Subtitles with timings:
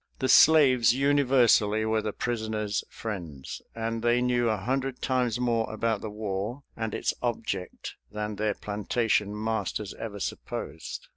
[0.17, 6.01] The slaves universally were the prisoners' friends, and they knew a hundred times more about
[6.01, 11.07] the war and its object than their plantation masters ever supposed.